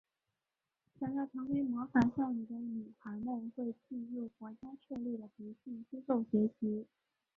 [0.99, 6.87] 想要成为魔法少女的女孩们会进入国家设立的培训机构学习。